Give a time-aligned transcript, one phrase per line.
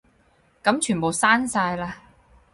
[0.63, 1.95] 噉全部刪晒啦